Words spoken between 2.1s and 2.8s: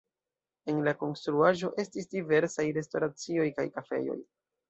diversaj